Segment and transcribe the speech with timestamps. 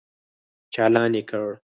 [0.73, 1.47] چالان يې کړ.